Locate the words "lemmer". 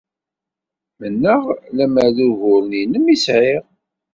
1.75-2.07